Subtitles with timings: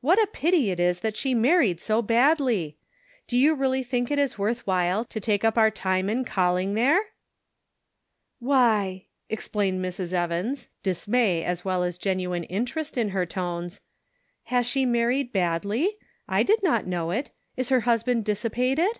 [0.00, 2.78] What a pity it is that she married so badly!
[3.28, 6.74] Do you really think it is worth while to take up our time in calling
[6.74, 7.00] there?""
[8.50, 10.12] Why!" exclaimed Mrs.
[10.12, 13.80] Evans, dismay* as well as genuine interest in her tones."
[14.56, 15.96] Has she married badly?
[16.26, 17.30] I did not know it.
[17.56, 18.98] Is her hus band dissipated